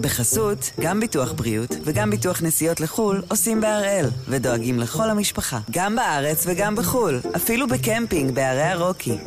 [0.00, 6.44] בחסות, גם ביטוח בריאות וגם ביטוח נסיעות לחו"ל עושים בהראל, ודואגים לכל המשפחה, גם בארץ
[6.46, 9.18] וגם בחו"ל, אפילו בקמפינג בערי הרוקי.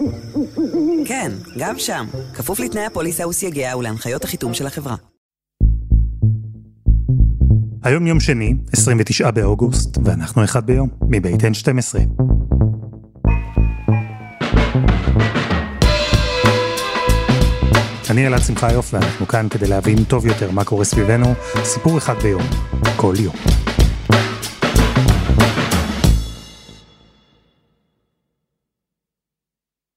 [1.06, 4.96] כן, גם שם, כפוף לתנאי הפוליסה וסייגיה ולהנחיות החיתום של החברה.
[7.84, 12.00] היום יום שני, 29 באוגוסט, ואנחנו אחד ביום, מבית N12.
[18.10, 21.26] אני אלעד שמחיוף ואנחנו כאן כדי להבין טוב יותר מה קורה סביבנו,
[21.64, 22.42] סיפור אחד ביום,
[22.98, 23.36] כל יום.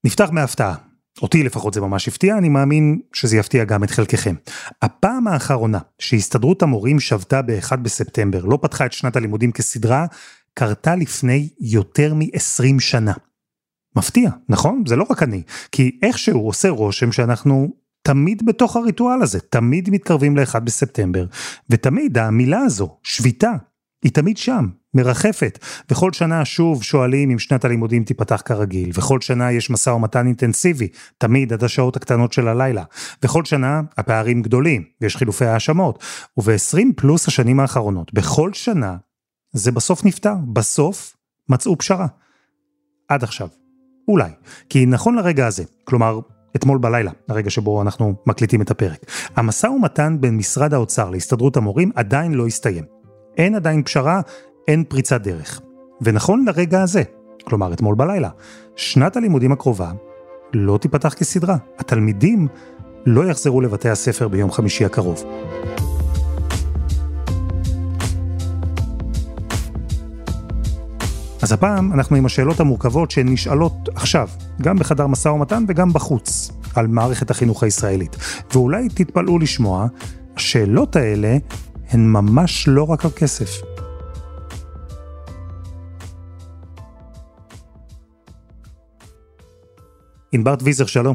[0.05, 0.75] נפתח מהפתעה.
[1.23, 4.35] אותי לפחות זה ממש הפתיע, אני מאמין שזה יפתיע גם את חלקכם.
[4.83, 10.07] הפעם האחרונה שהסתדרות המורים שבתה ב-1 בספטמבר, לא פתחה את שנת הלימודים כסדרה,
[10.55, 13.13] קרתה לפני יותר מ-20 שנה.
[13.97, 14.83] מפתיע, נכון?
[14.87, 15.43] זה לא רק אני,
[15.73, 21.27] כי איכשהו עושה רושם שאנחנו תמיד בתוך הריטואל הזה, תמיד מתקרבים ל-1 בספטמבר,
[21.71, 23.53] ותמיד המילה הזו, שביתה,
[24.05, 25.59] היא תמיד שם, מרחפת,
[25.91, 30.89] וכל שנה שוב שואלים אם שנת הלימודים תיפתח כרגיל, וכל שנה יש משא ומתן אינטנסיבי,
[31.19, 32.85] תמיד עד השעות הקטנות של הלילה,
[33.23, 36.05] וכל שנה הפערים גדולים, ויש חילופי האשמות,
[36.39, 38.97] וב-20 פלוס השנים האחרונות, בכל שנה,
[39.53, 41.17] זה בסוף נפתר, בסוף
[41.49, 42.07] מצאו פשרה.
[43.09, 43.49] עד עכשיו.
[44.09, 44.31] אולי.
[44.69, 46.21] כי נכון לרגע הזה, כלומר,
[46.57, 48.99] אתמול בלילה, הרגע שבו אנחנו מקליטים את הפרק.
[49.37, 52.85] המשא ומתן בין משרד האוצר להסתדרות המורים עדיין לא הסתיים.
[53.37, 54.21] אין עדיין פשרה,
[54.69, 55.61] אין פריצת דרך.
[56.01, 57.03] ונכון לרגע הזה,
[57.45, 58.29] כלומר אתמול בלילה,
[58.77, 59.93] שנת הלימודים הקרובה
[60.53, 61.57] לא תיפתח כסדרה.
[61.79, 62.49] התלמידים
[63.07, 65.25] לא יחזרו לבתי הספר ביום חמישי הקרוב.
[71.47, 74.29] אז הפעם אנחנו עם השאלות המורכבות שנשאלות עכשיו,
[74.63, 78.17] גם בחדר משא ומתן וגם בחוץ, על מערכת החינוך הישראלית.
[78.53, 79.87] ואולי תתפלאו לשמוע,
[80.37, 81.37] השאלות האלה
[81.91, 83.51] הן ממש לא רק על כסף.
[90.33, 91.15] ענבר טוויזר, שלום.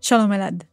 [0.00, 0.71] שלום אלעד.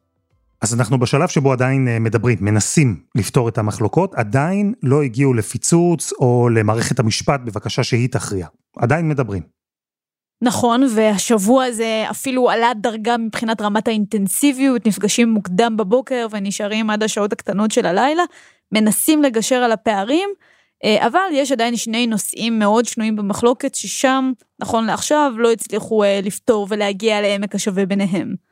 [0.62, 6.14] אז אנחנו בשלב שבו עדיין אה, מדברים, מנסים לפתור את המחלוקות, עדיין לא הגיעו לפיצוץ
[6.14, 8.47] או למערכת המשפט בבקשה שהיא תכריע.
[8.78, 9.44] עדיין מדברים.
[10.44, 17.34] נכון, והשבוע הזה אפילו עלה דרגה מבחינת רמת האינטנסיביות, נפגשים מוקדם בבוקר ונשארים עד השעות
[17.34, 18.24] הקטנות של הלילה,
[18.72, 20.30] מנסים לגשר על הפערים,
[20.84, 26.19] אה, אבל יש עדיין שני נושאים מאוד שנויים במחלוקת, ששם, נכון לעכשיו, לא הצליחו אה,
[26.24, 28.49] לפתור ולהגיע לעמק השווה ביניהם.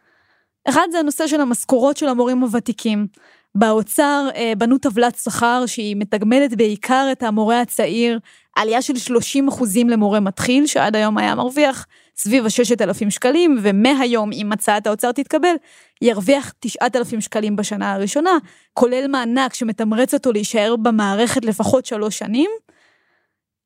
[0.69, 3.07] אחד זה הנושא של המשכורות של המורים הוותיקים.
[3.55, 8.19] באוצר אה, בנו טבלת שכר שהיא מתגמלת בעיקר את המורה הצעיר,
[8.55, 11.85] עלייה של 30 אחוזים למורה מתחיל, שעד היום היה מרוויח
[12.17, 15.55] סביב ה-6,000 שקלים, ומהיום, אם הצעת האוצר תתקבל,
[16.01, 18.37] ירוויח 9,000 שקלים בשנה הראשונה,
[18.73, 22.49] כולל מענק שמתמרץ אותו להישאר במערכת לפחות שלוש שנים.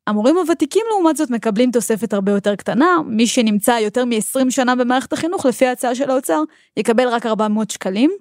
[0.07, 5.13] המורים הוותיקים לעומת זאת מקבלים תוספת הרבה יותר קטנה, מי שנמצא יותר מ-20 שנה במערכת
[5.13, 6.43] החינוך, לפי ההצעה של האוצר,
[6.77, 8.11] יקבל רק 400 שקלים.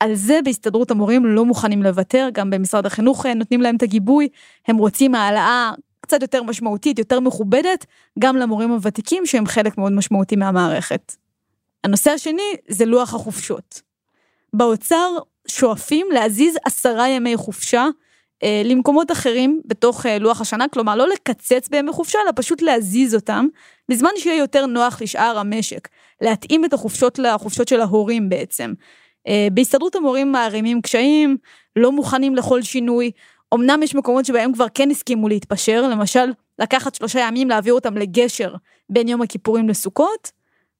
[0.00, 4.28] על זה בהסתדרות המורים לא מוכנים לוותר, גם במשרד החינוך אה, נותנים להם את הגיבוי,
[4.68, 7.86] הם רוצים העלאה קצת יותר משמעותית, יותר מכובדת,
[8.18, 11.12] גם למורים הוותיקים שהם חלק מאוד משמעותי מהמערכת.
[11.84, 13.82] הנושא השני זה לוח החופשות.
[14.52, 15.16] באוצר
[15.48, 17.86] שואפים להזיז עשרה ימי חופשה
[18.64, 23.46] למקומות אחרים בתוך אה, לוח השנה, כלומר לא לקצץ בימי חופשה, אלא פשוט להזיז אותם,
[23.88, 25.88] בזמן שיהיה יותר נוח לשאר המשק,
[26.20, 28.72] להתאים את החופשות לחופשות של ההורים בעצם.
[29.28, 31.36] אה, בהסתדרות המורים מערימים קשיים,
[31.76, 33.10] לא מוכנים לכל שינוי,
[33.54, 38.54] אמנם יש מקומות שבהם כבר כן הסכימו להתפשר, למשל לקחת שלושה ימים להעביר אותם לגשר
[38.90, 40.30] בין יום הכיפורים לסוכות,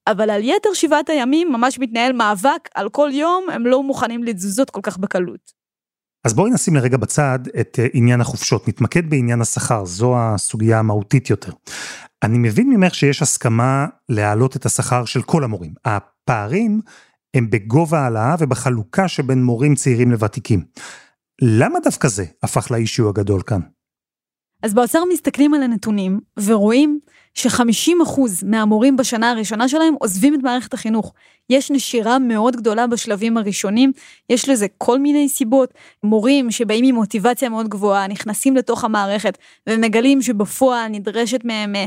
[0.07, 4.71] אבל על יתר שבעת הימים ממש מתנהל מאבק, על כל יום הם לא מוכנים לתזוזות
[4.71, 5.60] כל כך בקלות.
[6.25, 11.31] אז בואי נשים לרגע בצד את אה, עניין החופשות, נתמקד בעניין השכר, זו הסוגיה המהותית
[11.31, 11.53] יותר.
[12.23, 15.75] אני מבין ממך שיש הסכמה להעלות את השכר של כל המורים.
[15.85, 16.81] הפערים
[17.35, 20.65] הם בגובה העלאה ובחלוקה שבין מורים צעירים לוותיקים.
[21.43, 23.61] למה דווקא זה הפך לאישיו הגדול כאן?
[24.63, 27.01] אז באוצר מסתכלים על הנתונים ורואים
[27.35, 31.13] ש-50% מהמורים בשנה הראשונה שלהם עוזבים את מערכת החינוך.
[31.51, 33.93] יש נשירה מאוד גדולה בשלבים הראשונים,
[34.31, 35.75] יש לזה כל מיני סיבות.
[36.03, 41.85] מורים שבאים עם מוטיבציה מאוד גבוהה, נכנסים לתוך המערכת ומגלים שבפועל נדרשת מהם אה,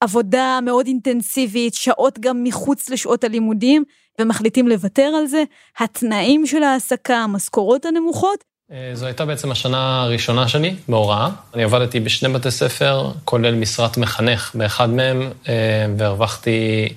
[0.00, 3.84] עבודה מאוד אינטנסיבית, שעות גם מחוץ לשעות הלימודים,
[4.20, 5.44] ומחליטים לוותר על זה.
[5.78, 8.44] התנאים של ההעסקה, המשכורות הנמוכות,
[8.94, 11.28] זו הייתה בעצם השנה הראשונה שלי בהוראה.
[11.54, 15.54] אני עבדתי בשני בתי ספר, כולל משרת מחנך באחד מהם, אה,
[15.96, 16.88] והרווחתי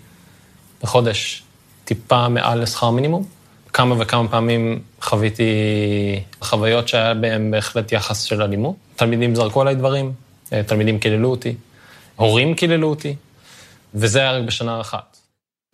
[0.83, 1.43] בחודש
[1.85, 3.25] טיפה מעל לשכר מינימום.
[3.73, 5.53] כמה וכמה פעמים חוויתי
[6.41, 8.75] חוויות שהיה בהן בהחלט יחס של אלימות.
[8.95, 10.13] תלמידים זרקו עליי דברים,
[10.53, 11.55] אה, תלמידים קיללו אותי,
[12.15, 13.15] הורים קיללו אותי,
[13.95, 15.18] וזה היה רק בשנה אחת.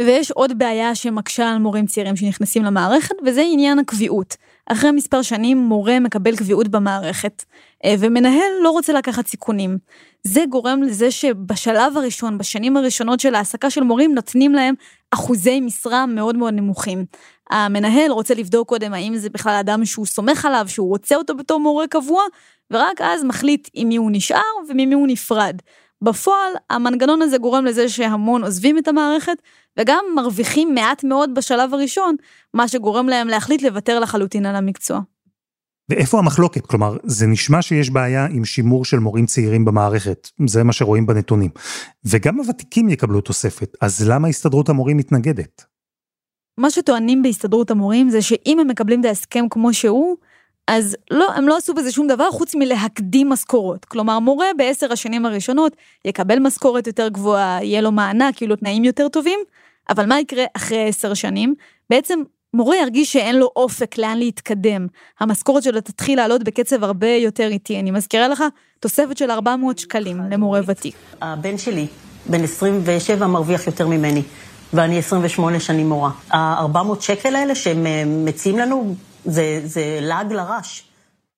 [0.01, 4.35] ויש עוד בעיה שמקשה על מורים צעירים שנכנסים למערכת, וזה עניין הקביעות.
[4.71, 7.43] אחרי מספר שנים מורה מקבל קביעות במערכת,
[7.85, 9.77] אה, ומנהל לא רוצה לקחת סיכונים.
[10.23, 14.75] זה גורם לזה שבשלב הראשון, בשנים הראשונות של העסקה של מורים, נותנים להם
[15.11, 17.05] אחוזי משרה מאוד מאוד נמוכים.
[17.49, 21.59] המנהל רוצה לבדוק קודם האם זה בכלל אדם שהוא סומך עליו, שהוא רוצה אותו בתור
[21.59, 22.21] מורה קבוע,
[22.71, 25.55] ורק אז מחליט עם מי הוא נשאר וממי הוא נפרד.
[26.01, 29.37] בפועל, המנגנון הזה גורם לזה שהמון עוזבים את המערכת,
[29.79, 32.15] וגם מרוויחים מעט מאוד בשלב הראשון,
[32.53, 34.99] מה שגורם להם להחליט לוותר לחלוטין על המקצוע.
[35.89, 36.65] ואיפה המחלוקת?
[36.65, 41.51] כלומר, זה נשמע שיש בעיה עם שימור של מורים צעירים במערכת, זה מה שרואים בנתונים.
[42.05, 45.65] וגם הוותיקים יקבלו תוספת, אז למה הסתדרות המורים מתנגדת?
[46.57, 50.15] מה שטוענים בהסתדרות המורים זה שאם הם מקבלים את ההסכם כמו שהוא,
[50.67, 53.85] אז לא, הם לא עשו בזה שום דבר חוץ מלהקדים משכורות.
[53.85, 55.75] כלומר, מורה בעשר השנים הראשונות
[56.05, 59.39] יקבל משכורת יותר גבוהה, יהיה לו מענק, יהיו לו תנאים יותר טובים,
[59.89, 61.55] אבל מה יקרה אחרי עשר שנים?
[61.89, 62.19] בעצם
[62.53, 64.87] מורה ירגיש שאין לו אופק לאן להתקדם.
[65.19, 67.79] המשכורת שלו תתחיל לעלות בקצב הרבה יותר איטי.
[67.79, 68.43] אני מזכירה לך,
[68.79, 70.95] תוספת של 400 שקלים למורה ותיק.
[71.21, 71.87] הבן שלי,
[72.25, 74.21] בן 27, מרוויח יותר ממני,
[74.73, 76.11] ואני 28 שנים מורה.
[76.31, 80.83] ה-400 שקל האלה שהם אה, מציעים לנו, זה, זה לעג לרש.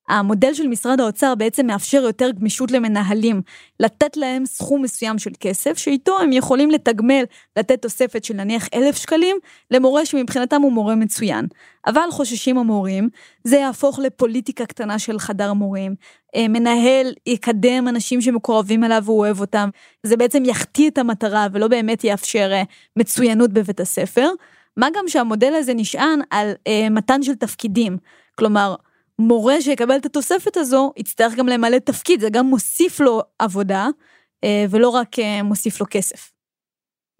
[0.08, 3.42] המודל של משרד האוצר בעצם מאפשר יותר גמישות למנהלים,
[3.80, 7.24] לתת להם סכום מסוים של כסף, שאיתו הם יכולים לתגמל,
[7.56, 9.36] לתת תוספת של נניח אלף שקלים,
[9.70, 11.46] למורה שמבחינתם הוא מורה מצוין.
[11.86, 13.08] אבל חוששים המורים,
[13.44, 15.94] זה יהפוך לפוליטיקה קטנה של חדר מורים.
[16.36, 19.68] אה, מנהל יקדם אנשים שמקורבים אליו והוא אוהב אותם,
[20.02, 22.62] זה בעצם יחטיא את המטרה ולא באמת יאפשר אה,
[22.96, 24.28] מצוינות בבית הספר.
[24.78, 27.98] מה גם שהמודל הזה נשען על אה, מתן של תפקידים.
[28.38, 28.74] כלומר,
[29.18, 33.86] מורה שיקבל את התוספת הזו, יצטרך גם למלא תפקיד, זה גם מוסיף לו עבודה,
[34.44, 36.32] אה, ולא רק אה, מוסיף לו כסף.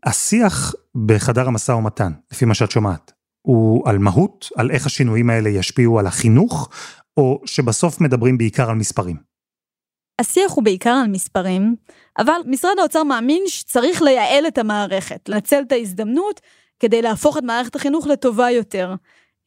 [0.05, 0.75] השיח
[1.07, 3.13] בחדר המשא ומתן, לפי מה שאת שומעת,
[3.43, 6.69] הוא על מהות, על איך השינויים האלה ישפיעו על החינוך,
[7.17, 9.17] או שבסוף מדברים בעיקר על מספרים?
[10.19, 11.77] השיח הוא בעיקר על מספרים,
[12.19, 16.41] אבל משרד האוצר מאמין שצריך לייעל את המערכת, לנצל את ההזדמנות
[16.81, 18.95] כדי להפוך את מערכת החינוך לטובה יותר.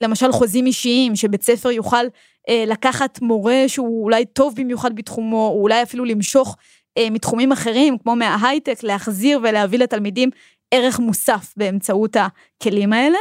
[0.02, 2.06] למשל חוזים אישיים, שבית ספר יוכל
[2.50, 6.58] אה, לקחת מורה שהוא אולי טוב במיוחד בתחומו, או אולי אפילו למשוך
[6.98, 10.30] אה, מתחומים אחרים, כמו מההייטק, להחזיר ולהביא לתלמידים
[10.72, 13.18] ערך מוסף באמצעות הכלים האלה.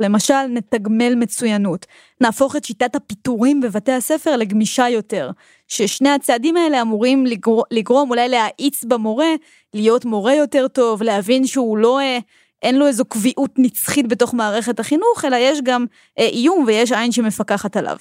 [0.00, 1.86] למשל, נתגמל מצוינות,
[2.20, 5.30] נהפוך את שיטת הפיטורים בבתי הספר לגמישה יותר,
[5.68, 7.60] ששני הצעדים האלה אמורים לגר...
[7.70, 9.34] לגרום אולי להאיץ במורה,
[9.74, 12.18] להיות מורה יותר טוב, להבין שהוא לא, אה,
[12.62, 15.86] אין לו איזו קביעות נצחית בתוך מערכת החינוך, אלא יש גם
[16.18, 17.96] אה, איום ויש עין שמפקחת עליו.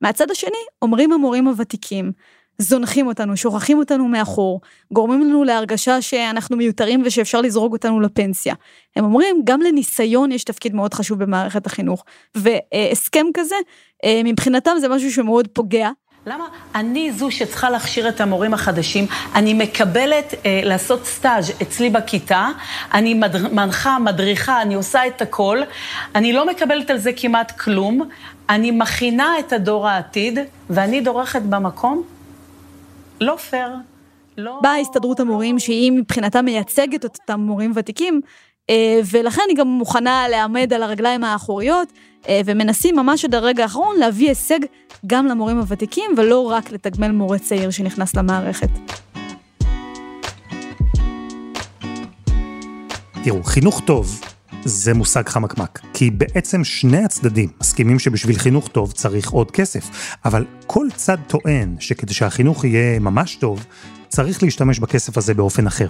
[0.00, 2.12] מהצד השני, אומרים המורים הוותיקים,
[2.58, 4.60] זונחים אותנו, שוכחים אותנו מאחור,
[4.92, 8.54] גורמים לנו להרגשה שאנחנו מיותרים ושאפשר לזרוק אותנו לפנסיה.
[8.96, 12.04] הם אומרים, גם לניסיון יש תפקיד מאוד חשוב במערכת החינוך,
[12.34, 13.56] והסכם כזה,
[14.04, 15.90] אה, מבחינתם זה משהו שמאוד פוגע.
[16.26, 16.44] למה
[16.74, 19.06] אני זו שצריכה להכשיר את המורים החדשים?
[19.34, 22.48] אני מקבלת אה, לעשות סטאז' אצלי בכיתה,
[22.94, 23.52] אני מד...
[23.52, 25.58] מנחה, מדריכה, אני עושה את הכל,
[26.14, 28.08] אני לא מקבלת על זה כמעט כלום,
[28.48, 30.38] אני מכינה את הדור העתיד,
[30.70, 32.02] ואני דורכת במקום?
[33.20, 33.70] לא פייר.
[34.38, 34.58] לא...
[34.62, 38.20] באה הסתדרות המורים, שהיא מבחינתה מייצגת את אותם מורים ותיקים,
[38.70, 41.88] אה, ולכן היא גם מוכנה לעמד על הרגליים האחוריות,
[42.44, 44.58] ומנסים ממש עד הרגע האחרון להביא הישג
[45.06, 48.68] גם למורים הוותיקים, ולא רק לתגמל מורה צעיר שנכנס למערכת.
[53.24, 54.20] תראו, חינוך טוב
[54.64, 59.90] זה מושג חמקמק, כי בעצם שני הצדדים מסכימים שבשביל חינוך טוב צריך עוד כסף,
[60.24, 63.64] אבל כל צד טוען שכדי שהחינוך יהיה ממש טוב,
[64.08, 65.88] צריך להשתמש בכסף הזה באופן אחר.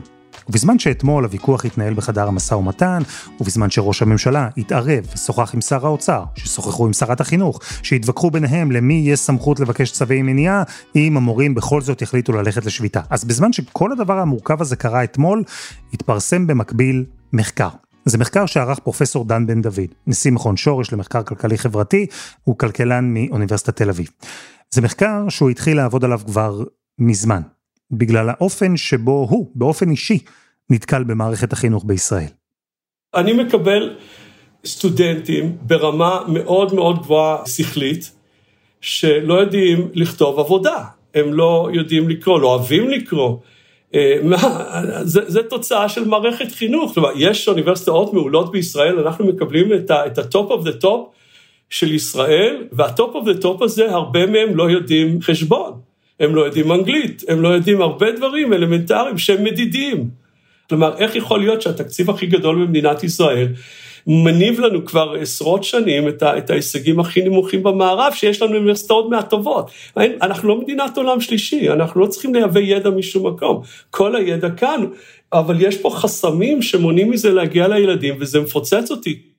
[0.49, 3.03] ובזמן שאתמול הוויכוח התנהל בחדר המשא ומתן,
[3.41, 9.03] ובזמן שראש הממשלה התערב ושוחח עם שר האוצר, ששוחחו עם שרת החינוך, שהתווכחו ביניהם למי
[9.07, 10.63] יש סמכות לבקש צווי מניעה,
[10.97, 13.01] אם המורים בכל זאת יחליטו ללכת לשביתה.
[13.11, 15.45] אז בזמן שכל הדבר המורכב הזה קרה אתמול,
[15.93, 17.69] התפרסם במקביל מחקר.
[18.05, 22.07] זה מחקר שערך פרופסור דן בן דוד, נשיא מכון שורש למחקר כלכלי חברתי,
[22.45, 24.09] הוא כלכלן מאוניברסיטת תל אביב.
[24.71, 26.65] זה מחקר שהוא התחיל לעבוד עליו כבר
[26.99, 27.43] מזמן,
[27.99, 30.19] בגלל האופן שבו הוא, באופן אישי,
[30.71, 32.29] נתקל במערכת החינוך בישראל.
[33.15, 33.97] אני מקבל
[34.67, 38.11] סטודנטים ברמה מאוד מאוד גבוהה שכלית,
[38.81, 40.85] שלא יודעים לכתוב עבודה,
[41.15, 43.39] הם לא יודעים לקרוא, לא אוהבים לקרוא.
[43.95, 44.17] אה,
[45.03, 50.51] זה, זה תוצאה של מערכת חינוך, כלומר, יש אוניברסיטאות מעולות בישראל, אנחנו מקבלים את ה-top
[50.51, 51.15] of the top
[51.71, 55.73] של ישראל, וה top of the top הזה, הרבה מהם לא יודעים חשבון,
[56.21, 60.09] הם לא יודעים אנגלית, הם לא יודעים הרבה דברים אלמנטריים שהם מדידים.
[60.69, 63.49] כלומר, איך יכול להיות שהתקציב הכי גדול במדינת ישראל
[64.07, 69.11] מניב לנו כבר עשרות שנים את, ה, את ההישגים הכי נמוכים במערב, שיש לנו אוניברסיטאות
[69.11, 69.71] מהטובות.
[69.97, 73.63] אנחנו לא מדינת עולם שלישי, אנחנו לא צריכים לייבא ידע משום מקום.
[73.91, 74.85] כל הידע כאן,
[75.33, 79.34] אבל יש פה חסמים שמונעים מזה להגיע לילדים, וזה מפוצץ אותי.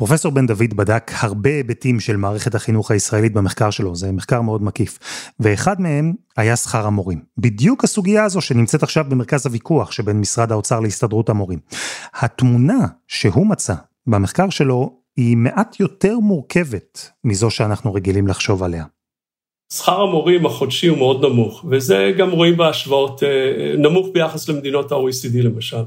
[0.00, 4.62] פרופסור בן דוד בדק הרבה היבטים של מערכת החינוך הישראלית במחקר שלו, זה מחקר מאוד
[4.62, 4.98] מקיף.
[5.40, 7.20] ואחד מהם היה שכר המורים.
[7.38, 11.58] בדיוק הסוגיה הזו שנמצאת עכשיו במרכז הוויכוח שבין משרד האוצר להסתדרות המורים.
[12.14, 13.74] התמונה שהוא מצא
[14.06, 18.84] במחקר שלו היא מעט יותר מורכבת מזו שאנחנו רגילים לחשוב עליה.
[19.72, 25.42] שכר המורים החודשי הוא מאוד נמוך, וזה גם רואים בהשוואות, אה, נמוך ביחס למדינות ה-OECD
[25.42, 25.82] למשל,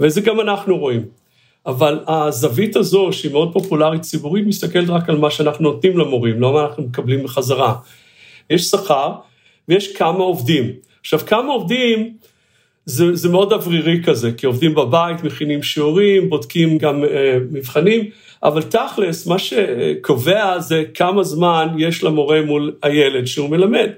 [0.00, 1.23] וזה גם אנחנו רואים.
[1.66, 6.52] אבל הזווית הזו, שהיא מאוד פופולרית ציבורית, מסתכלת רק על מה שאנחנו נותנים למורים, לא
[6.52, 7.74] מה אנחנו מקבלים בחזרה.
[8.50, 9.12] יש שכר
[9.68, 10.72] ויש כמה עובדים.
[11.00, 12.16] עכשיו, כמה עובדים
[12.86, 18.10] זה, זה מאוד אוורירי כזה, כי עובדים בבית, מכינים שיעורים, בודקים גם אה, מבחנים,
[18.42, 23.90] אבל תכלס, מה שקובע זה כמה זמן יש למורה מול הילד שהוא מלמד,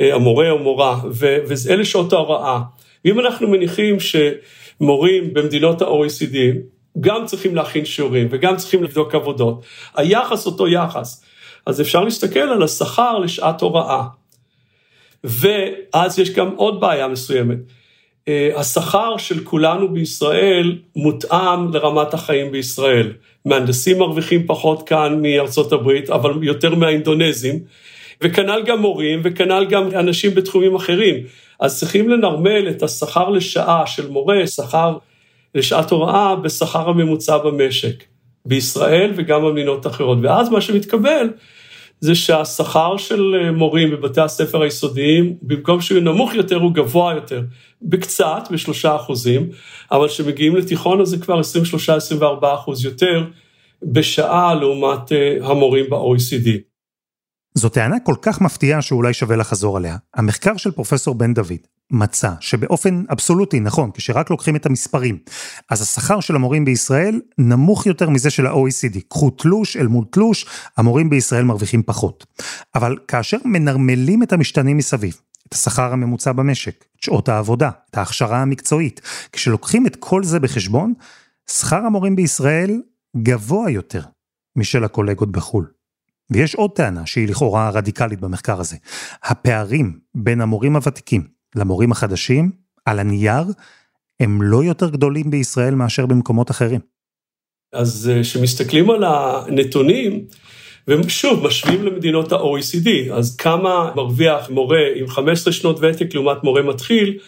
[0.00, 2.60] אה, המורה או מורה, ואלה שעות ההוראה.
[3.04, 6.36] ואם אנחנו מניחים שמורים במדינות ה-OECD,
[7.00, 9.62] גם צריכים להכין שיעורים וגם צריכים לבדוק עבודות.
[9.96, 11.24] היחס אותו יחס.
[11.66, 14.02] אז אפשר להסתכל על השכר לשעת הוראה.
[15.24, 17.58] ואז יש גם עוד בעיה מסוימת.
[18.28, 23.12] אה, השכר של כולנו בישראל מותאם לרמת החיים בישראל.
[23.44, 27.58] מהנדסים מרוויחים פחות כאן מארצות הברית, אבל יותר מהאינדונזים,
[28.20, 31.16] וכנ"ל גם מורים, וכנ"ל גם אנשים בתחומים אחרים.
[31.60, 34.96] אז צריכים לנרמל את השכר לשעה של מורה, שכר
[35.54, 38.04] לשעת הוראה בשכר הממוצע במשק,
[38.46, 40.18] בישראל וגם במדינות אחרות.
[40.22, 41.28] ואז מה שמתקבל
[42.00, 47.42] זה שהשכר של מורים בבתי הספר היסודיים, במקום שהוא נמוך יותר, הוא גבוה יותר.
[47.82, 49.50] בקצת, בשלושה אחוזים,
[49.92, 51.40] אבל כשמגיעים לתיכון אז זה כבר
[52.20, 52.22] 23-24
[52.54, 53.24] אחוז יותר
[53.82, 56.48] בשעה לעומת אה, המורים ב-OECD.
[57.58, 59.96] זו טענה כל כך מפתיעה שאולי שווה לחזור עליה.
[60.14, 61.52] המחקר של פרופסור בן דוד
[61.90, 65.18] מצא שבאופן אבסולוטי, נכון, כשרק לוקחים את המספרים,
[65.70, 69.00] אז השכר של המורים בישראל נמוך יותר מזה של ה-OECD.
[69.08, 70.46] קחו תלוש אל מול תלוש,
[70.76, 72.26] המורים בישראל מרוויחים פחות.
[72.74, 78.42] אבל כאשר מנרמלים את המשתנים מסביב, את השכר הממוצע במשק, את שעות העבודה, את ההכשרה
[78.42, 79.00] המקצועית,
[79.32, 80.92] כשלוקחים את כל זה בחשבון,
[81.50, 82.82] שכר המורים בישראל
[83.16, 84.02] גבוה יותר
[84.56, 85.77] משל הקולגות בחו"ל.
[86.30, 88.76] ויש עוד טענה שהיא לכאורה רדיקלית במחקר הזה.
[89.22, 92.50] הפערים בין המורים הוותיקים למורים החדשים,
[92.84, 93.44] על הנייר,
[94.20, 96.80] הם לא יותר גדולים בישראל מאשר במקומות אחרים.
[97.72, 100.24] אז אה, כשמסתכלים על הנתונים,
[100.88, 107.18] ושוב, משווים למדינות ה-OECD, אז כמה מרוויח מורה עם 15 שנות ותק לעומת מורה מתחיל,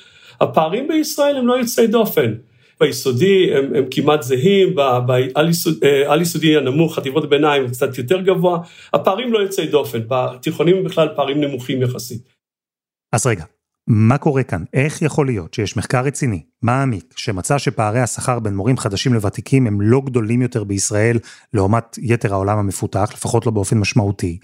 [0.41, 2.35] הפערים בישראל הם לא יוצאי דופן.
[2.81, 8.59] ביסודי הם, הם כמעט זהים, בעל-יסודי אה, הנמוך, חטיבות ביניים קצת יותר גבוה,
[8.93, 12.23] הפערים לא יוצאי דופן, בתיכונים בכלל פערים נמוכים יחסית.
[13.13, 13.45] אז רגע,
[13.87, 14.65] מה קורה כאן?
[14.75, 19.81] איך יכול להיות שיש מחקר רציני, מעמיק, שמצא שפערי השכר בין מורים חדשים לוותיקים הם
[19.81, 21.19] לא גדולים יותר בישראל
[21.53, 24.39] לעומת יתר העולם המפותח, לפחות לא באופן משמעותי,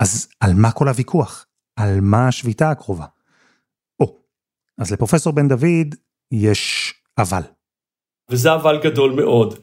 [0.00, 1.46] אז על מה כל הוויכוח?
[1.76, 3.06] על מה השביתה הקרובה?
[4.00, 4.18] או,
[4.78, 5.94] אז לפרופסור בן דוד
[6.32, 7.42] יש אבל.
[8.30, 9.54] וזה אבל גדול מאוד.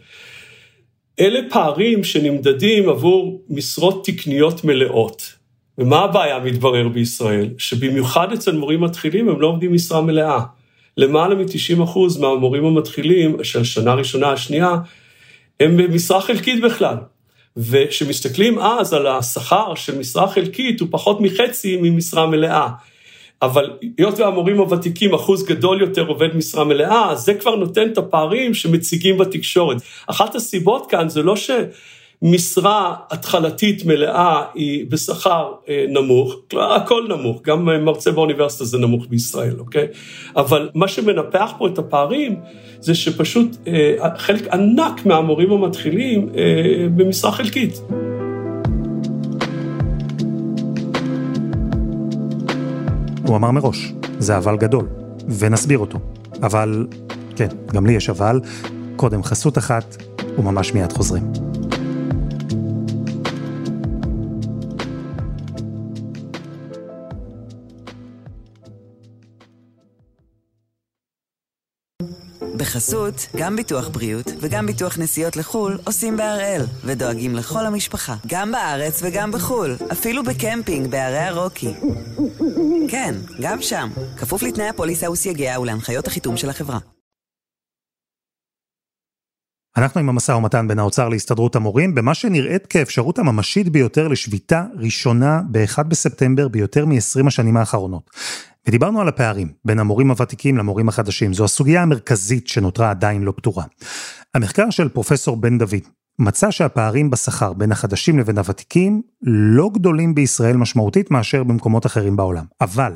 [1.20, 5.34] אלה פערים שנמדדים עבור משרות תקניות מלאות.
[5.78, 7.50] ומה הבעיה מתברר בישראל?
[7.58, 10.40] שבמיוחד אצל מורים מתחילים הם לא עובדים משרה מלאה.
[10.98, 14.76] למעלה מ-90% מהמורים המתחילים של שנה ראשונה, השנייה,
[15.60, 16.96] הם במשרה חלקית בכלל.
[17.58, 22.70] וכשמסתכלים אז על השכר של משרה חלקית, הוא פחות מחצי ממשרה מלאה.
[23.42, 28.54] אבל היות והמורים הוותיקים, אחוז גדול יותר עובד משרה מלאה, זה כבר נותן את הפערים
[28.54, 29.78] שמציגים בתקשורת.
[30.08, 37.66] אחת הסיבות כאן זה לא שמשרה התחלתית מלאה היא בשכר אה, נמוך, הכל נמוך, גם
[37.66, 39.88] מרצה באוניברסיטה זה נמוך בישראל, אוקיי?
[40.36, 42.36] אבל מה שמנפח פה את הפערים
[42.80, 47.82] זה שפשוט אה, חלק ענק מהמורים המתחילים אה, במשרה חלקית.
[53.30, 54.88] הוא אמר מראש, זה אבל גדול,
[55.30, 56.00] ונסביר אותו.
[56.44, 56.88] אבל,
[57.36, 58.42] כן, גם לי יש אבל,
[58.96, 59.98] קודם חסות אחת,
[60.38, 61.32] וממש מיד חוזרים.
[72.58, 79.00] בחסות, גם ביטוח בריאות וגם ביטוח נסיעות לחו"ל עושים בהראל, ודואגים לכל המשפחה, גם בארץ
[79.04, 81.74] וגם בחו"ל, אפילו בקמפינג בערי הרוקי.
[82.92, 86.80] כן, גם שם, כפוף לתנאי הפוליסה וסייגיה ולהנחיות החיתום של החברה.
[89.78, 95.42] אנחנו עם המשא ומתן בין האוצר להסתדרות המורים, במה שנראית כאפשרות הממשית ביותר לשביתה ראשונה
[95.52, 98.10] ב-1 בספטמבר ביותר מ-20 השנים האחרונות.
[98.68, 103.64] ודיברנו על הפערים בין המורים הוותיקים למורים החדשים, זו הסוגיה המרכזית שנותרה עדיין לא פתורה.
[104.34, 105.88] המחקר של פרופסור בן דוד
[106.20, 112.46] מצא שהפערים בשכר בין החדשים לבין הוותיקים לא גדולים בישראל משמעותית מאשר במקומות אחרים בעולם.
[112.62, 112.94] אבל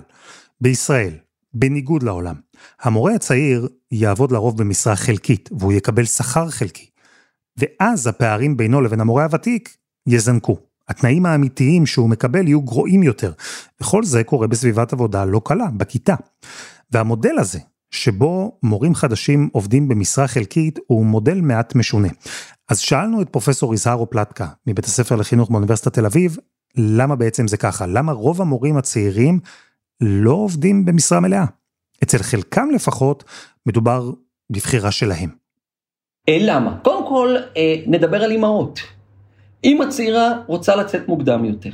[0.62, 1.14] בישראל,
[1.54, 2.36] בניגוד לעולם,
[2.82, 6.86] המורה הצעיר יעבוד לרוב במשרה חלקית והוא יקבל שכר חלקי.
[7.58, 9.78] ואז הפערים בינו לבין המורה הוותיק
[10.08, 10.58] יזנקו.
[10.90, 13.32] התנאים האמיתיים שהוא מקבל יהיו גרועים יותר.
[13.82, 16.16] וכל זה קורה בסביבת עבודה לא קלה, בכיתה.
[16.92, 17.60] והמודל הזה,
[17.92, 22.08] שבו מורים חדשים עובדים במשרה חלקית, הוא מודל מעט משונה.
[22.70, 26.38] אז שאלנו את פרופסור יזהרו פלטקה, מבית הספר לחינוך באוניברסיטת תל אביב,
[26.78, 27.86] למה בעצם זה ככה?
[27.88, 29.40] למה רוב המורים הצעירים
[30.02, 31.46] לא עובדים במשרה מלאה?
[32.04, 33.24] אצל חלקם לפחות,
[33.66, 34.12] מדובר
[34.50, 35.30] בבחירה שלהם.
[36.30, 36.78] אה, למה?
[36.84, 38.80] קודם כל, אה, נדבר על אימהות.
[39.64, 41.70] אמא צעירה רוצה לצאת מוקדם יותר.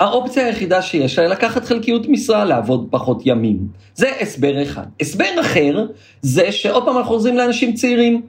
[0.00, 3.68] האופציה היחידה שיש לה היא לקחת חלקיות משרה, לעבוד פחות ימים.
[3.94, 4.86] זה הסבר אחד.
[5.00, 5.86] הסבר אחר,
[6.22, 8.22] זה שעוד פעם אנחנו חוזרים לאנשים צעירים.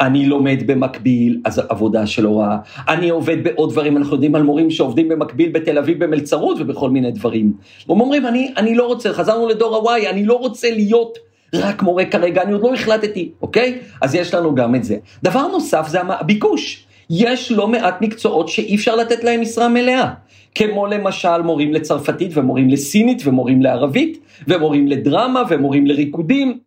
[0.00, 2.56] אני לומד במקביל, אז עבודה של הוראה.
[2.88, 7.12] אני עובד בעוד דברים, אנחנו יודעים על מורים שעובדים במקביל בתל אביב במלצרות ובכל מיני
[7.12, 7.52] דברים.
[7.88, 11.18] והם אומרים, אני, אני לא רוצה, חזרנו לדור הוואי, אני לא רוצה להיות
[11.54, 13.78] רק מורה כרגע, אני עוד לא החלטתי, אוקיי?
[14.02, 14.96] אז יש לנו גם את זה.
[15.22, 16.84] דבר נוסף זה הביקוש.
[17.10, 20.14] יש לא מעט מקצועות שאי אפשר לתת להם משרה מלאה.
[20.54, 26.58] כמו למשל מורים לצרפתית ומורים לסינית ומורים לערבית ומורים לדרמה ומורים לריקודים.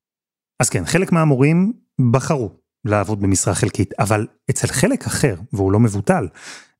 [0.59, 1.73] אז כן, חלק מהמורים
[2.11, 6.27] בחרו לעבוד במשרה חלקית, אבל אצל חלק אחר, והוא לא מבוטל,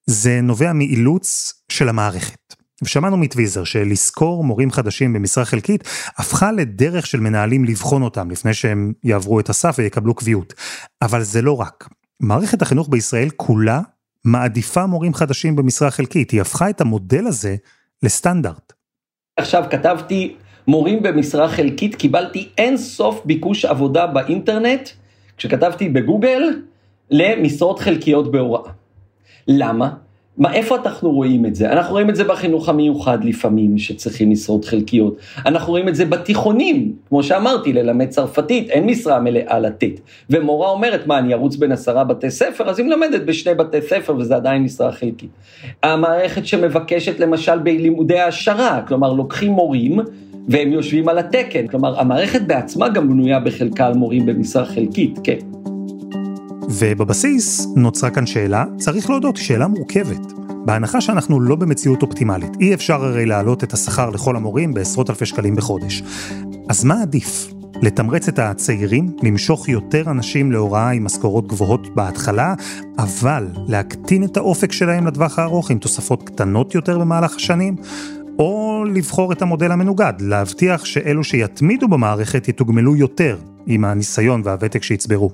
[0.06, 2.56] זה נובע מאילוץ של המערכת.
[2.84, 5.84] ושמענו מטוויזר שלשכור מורים חדשים במשרה חלקית
[6.18, 10.54] הפכה לדרך של מנהלים לבחון אותם לפני שהם יעברו את הסף ויקבלו קביעות.
[11.02, 11.88] אבל זה לא רק.
[12.20, 13.82] מערכת החינוך בישראל כולה
[14.26, 17.56] מעדיפה מורים חדשים במשרה חלקית, היא הפכה את המודל הזה
[18.04, 18.74] לסטנדרט.
[19.38, 20.36] עכשיו כתבתי
[20.68, 24.90] מורים במשרה חלקית, קיבלתי אין סוף ביקוש עבודה באינטרנט,
[25.42, 26.44] כשכתבתי בגוגל,
[27.12, 28.72] למשרות חלקיות בהוראה.
[29.48, 29.90] למה?
[30.38, 31.72] מה, איפה אנחנו רואים את זה?
[31.72, 35.18] אנחנו רואים את זה בחינוך המיוחד לפעמים, שצריכים משרות חלקיות.
[35.46, 40.00] אנחנו רואים את זה בתיכונים, כמו שאמרתי, ללמד צרפתית, אין משרה מלאה לתת.
[40.30, 42.70] ומורה אומרת, מה, אני ארוץ בין עשרה בתי ספר?
[42.70, 45.30] אז היא מלמדת בשני בתי ספר, וזה עדיין משרה חלקית.
[45.84, 50.00] המערכת שמבקשת למשל בלימודי העשרה, כלומר, לוקחים מורים,
[50.50, 51.68] והם יושבים על התקן.
[51.68, 55.38] כלומר, המערכת בעצמה גם בנויה בחלקה על מורים במשרה חלקית, כן.
[56.70, 60.34] ובבסיס נוצרה כאן שאלה, צריך להודות, שאלה מורכבת.
[60.66, 65.26] בהנחה שאנחנו לא במציאות אופטימלית, אי אפשר הרי להעלות את השכר לכל המורים בעשרות אלפי
[65.26, 66.04] שקלים בחודש.
[66.70, 67.54] אז מה עדיף?
[67.82, 72.54] לתמרץ את הצעירים, למשוך יותר אנשים להוראה עם משכורות גבוהות בהתחלה,
[72.98, 77.76] אבל להקטין את האופק שלהם לטווח הארוך עם תוספות קטנות יותר במהלך השנים?
[78.40, 85.32] או לבחור את המודל המנוגד, להבטיח שאלו שיתמידו במערכת יתוגמלו יותר עם הניסיון והוותק שיצברו.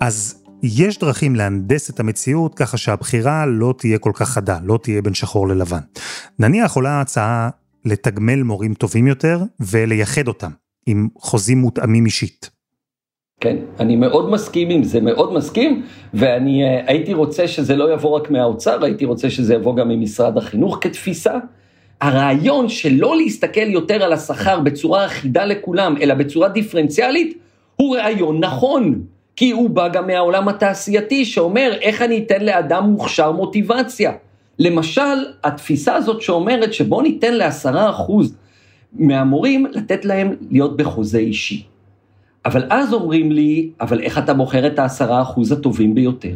[0.00, 5.02] אז יש דרכים להנדס את המציאות ככה שהבחירה לא תהיה כל כך חדה, לא תהיה
[5.02, 5.80] בין שחור ללבן.
[6.38, 7.48] נניח עולה ההצעה
[7.84, 10.50] לתגמל מורים טובים יותר ולייחד אותם
[10.86, 12.50] עם חוזים מותאמים אישית.
[13.40, 15.82] כן, אני מאוד מסכים עם זה, מאוד מסכים,
[16.14, 20.38] ואני uh, הייתי רוצה שזה לא יבוא רק מהאוצר, הייתי רוצה שזה יבוא גם ממשרד
[20.38, 21.38] החינוך כתפיסה.
[22.00, 27.38] הרעיון שלא להסתכל יותר על השכר בצורה אחידה לכולם, אלא בצורה דיפרנציאלית,
[27.76, 29.02] הוא רעיון נכון.
[29.36, 34.12] כי הוא בא גם מהעולם התעשייתי שאומר איך אני אתן לאדם מוכשר מוטיבציה.
[34.58, 38.34] למשל, התפיסה הזאת שאומרת שבוא ניתן לעשרה אחוז
[38.92, 41.64] מהמורים לתת להם להיות בחוזה אישי.
[42.44, 46.34] אבל אז אומרים לי, אבל איך אתה בוחר את העשרה אחוז הטובים ביותר?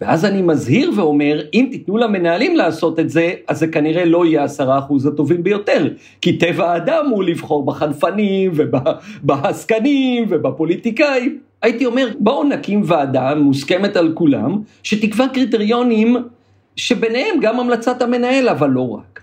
[0.00, 4.44] ואז אני מזהיר ואומר, אם תיתנו למנהלים לעשות את זה, אז זה כנראה לא יהיה
[4.44, 5.88] עשרה אחוז הטובים ביותר.
[6.20, 11.38] כי טבע האדם הוא לבחור בחנפנים ובעסקנים ובפוליטיקאים.
[11.62, 16.16] הייתי אומר, בואו נקים ועדה מוסכמת על כולם, שתקבע קריטריונים
[16.76, 19.22] שביניהם גם המלצת המנהל, אבל לא רק.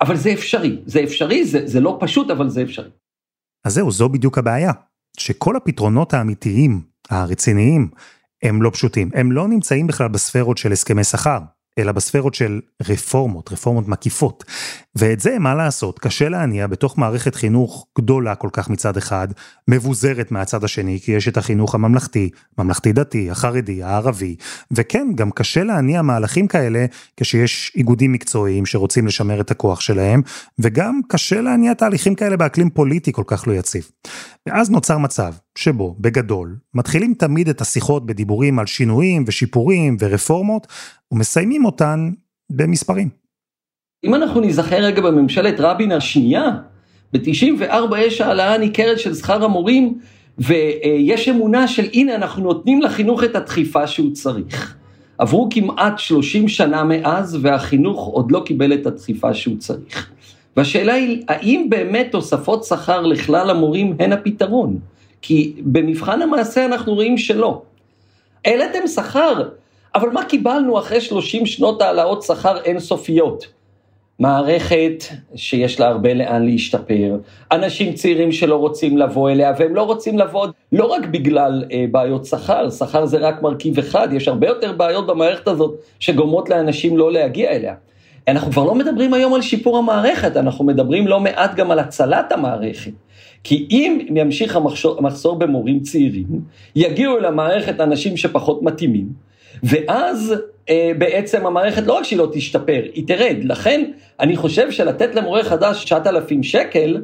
[0.00, 2.90] אבל זה אפשרי, זה אפשרי, זה, זה לא פשוט, אבל זה אפשרי.
[3.64, 4.72] אז זהו, זו בדיוק הבעיה.
[5.18, 7.88] שכל הפתרונות האמיתיים, הרציניים,
[8.48, 9.10] הם לא פשוטים.
[9.14, 11.38] הם לא נמצאים בכלל בספרות של הסכמי שכר,
[11.78, 14.44] אלא בספרות של רפורמות, רפורמות מקיפות.
[14.98, 19.28] ואת זה, מה לעשות, קשה להניע בתוך מערכת חינוך גדולה כל כך מצד אחד,
[19.68, 24.36] מבוזרת מהצד השני, כי יש את החינוך הממלכתי, ממלכתי-דתי, החרדי, הערבי,
[24.70, 30.22] וכן, גם קשה להניע מהלכים כאלה כשיש איגודים מקצועיים שרוצים לשמר את הכוח שלהם,
[30.58, 33.90] וגם קשה להניע תהליכים כאלה באקלים פוליטי כל כך לא יציב.
[34.46, 40.66] ואז נוצר מצב שבו, בגדול, מתחילים תמיד את השיחות בדיבורים על שינויים ושיפורים ורפורמות,
[41.12, 42.10] ומסיימים אותן
[42.50, 43.25] במספרים.
[44.04, 46.50] אם אנחנו ניזכר רגע בממשלת רבין השנייה,
[47.12, 49.98] ב-94 יש העלאה ניכרת של שכר המורים,
[50.38, 54.76] ויש אמונה של הנה אנחנו נותנים לחינוך את הדחיפה שהוא צריך.
[55.18, 60.10] עברו כמעט 30 שנה מאז והחינוך עוד לא קיבל את הדחיפה שהוא צריך.
[60.56, 64.78] והשאלה היא, האם באמת תוספות שכר לכלל המורים הן הפתרון?
[65.22, 67.62] כי במבחן המעשה אנחנו רואים שלא.
[68.44, 69.48] העליתם שכר,
[69.94, 73.55] אבל מה קיבלנו אחרי 30 שנות העלאות שכר אינסופיות?
[74.18, 77.16] מערכת שיש לה הרבה לאן להשתפר,
[77.52, 82.24] אנשים צעירים שלא רוצים לבוא אליה, והם לא רוצים לבוא לא רק בגלל אה, בעיות
[82.26, 87.12] שכר, שכר זה רק מרכיב אחד, יש הרבה יותר בעיות במערכת הזאת שגורמות לאנשים לא
[87.12, 87.74] להגיע אליה.
[88.28, 92.32] אנחנו כבר לא מדברים היום על שיפור המערכת, אנחנו מדברים לא מעט גם על הצלת
[92.32, 92.92] המערכת.
[93.44, 96.26] כי אם ימשיך המחסור, במורים צעירים,
[96.76, 99.08] יגיעו אל המערכת אנשים שפחות מתאימים,
[99.62, 100.34] ואז
[100.70, 103.36] אה, בעצם המערכת לא רק שהיא לא תשתפר, היא תרד.
[103.42, 103.90] לכן
[104.20, 107.02] אני חושב שלתת למורה חדש 9,000 שקל,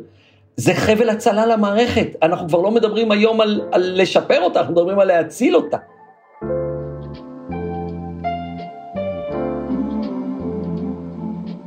[0.57, 2.09] זה חבל הצלה למערכת.
[2.23, 5.77] אנחנו כבר לא מדברים היום על, על לשפר אותה, אנחנו מדברים על להציל אותה.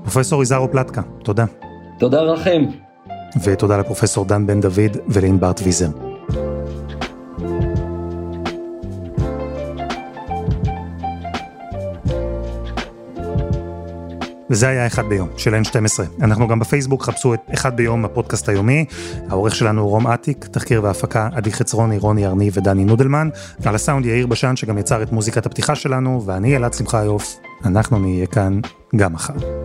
[0.03, 1.45] פרופסור איזרו פלטקה, תודה.
[1.99, 2.63] תודה לכם.
[3.43, 6.04] ותודה לפרופסור דן בן דוד ולענבר טוויזר.
[14.49, 16.23] וזה היה אחד ביום של N12.
[16.23, 18.85] אנחנו גם בפייסבוק, חפשו את אחד ביום הפודקאסט היומי.
[19.29, 23.29] העורך שלנו הוא רום אטיק, תחקיר והפקה עדי חצרוני, רוני ארני ודני נודלמן.
[23.65, 27.35] על הסאונד יאיר בשן שגם יצר את מוזיקת הפתיחה שלנו, ואני אלעד שמחה יוף.
[27.65, 28.59] אנחנו נהיה כאן
[28.95, 29.64] גם מחר.